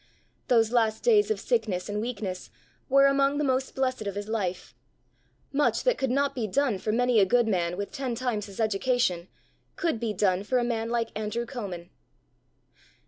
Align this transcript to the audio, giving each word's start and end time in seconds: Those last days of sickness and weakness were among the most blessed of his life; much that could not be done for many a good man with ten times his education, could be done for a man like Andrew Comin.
Those 0.47 0.71
last 0.71 1.03
days 1.03 1.29
of 1.29 1.39
sickness 1.39 1.87
and 1.87 2.01
weakness 2.01 2.49
were 2.89 3.05
among 3.05 3.37
the 3.37 3.43
most 3.43 3.75
blessed 3.75 4.07
of 4.07 4.15
his 4.15 4.27
life; 4.27 4.73
much 5.53 5.83
that 5.83 5.99
could 5.99 6.09
not 6.09 6.33
be 6.33 6.47
done 6.47 6.79
for 6.79 6.91
many 6.91 7.19
a 7.19 7.23
good 7.27 7.47
man 7.47 7.77
with 7.77 7.91
ten 7.91 8.15
times 8.15 8.47
his 8.47 8.59
education, 8.59 9.27
could 9.75 9.99
be 9.99 10.11
done 10.11 10.43
for 10.43 10.57
a 10.57 10.63
man 10.63 10.89
like 10.89 11.11
Andrew 11.15 11.45
Comin. 11.45 11.91